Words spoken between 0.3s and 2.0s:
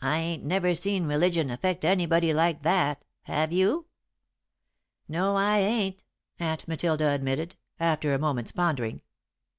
never seen religion affect